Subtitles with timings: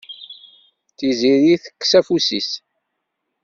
[0.97, 2.49] Tiziri tekkes afus-is.